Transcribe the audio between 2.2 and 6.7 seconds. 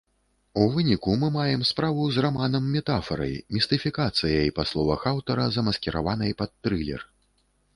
раманам-метафарай, містыфікацыяй, па словах аўтара, замаскіраванай пад